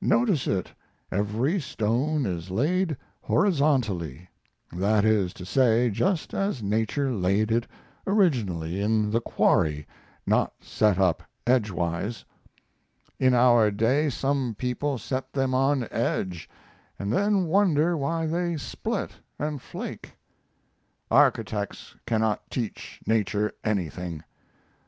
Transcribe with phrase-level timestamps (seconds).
[0.00, 0.72] Notice it
[1.10, 4.28] every stone is laid horizontally;
[4.70, 7.66] that is to say, just as nature laid it
[8.06, 9.88] originally in the quarry
[10.24, 12.24] not set up edgewise;
[13.18, 16.48] in our day some people set them on edge,
[16.96, 19.10] and then wonder why they split
[19.40, 20.14] and flake.
[21.10, 24.22] Architects cannot teach nature anything.